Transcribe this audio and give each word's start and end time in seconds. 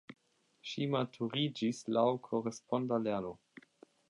Ŝi 0.69 0.87
maturiĝis 0.93 1.83
laŭ 1.99 2.07
koresponda 2.29 3.01
lerno. 3.05 3.37